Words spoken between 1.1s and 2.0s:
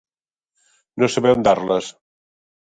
saber on dar-les.